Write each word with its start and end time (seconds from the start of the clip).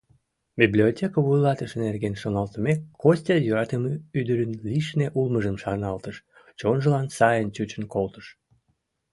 Библиотека 0.61 1.19
вуйлатыше 1.25 1.77
нерген 1.85 2.15
шоналтымек, 2.21 2.79
Костя 3.01 3.35
йӧратыме 3.41 3.93
ӱдырын 4.19 4.51
лишне 4.69 5.07
улмыжым 5.19 5.55
шарналтыш, 5.63 6.15
чонжылан 6.59 7.07
сайын 7.17 7.49
чучын 7.55 7.83
колтыш. 7.93 8.25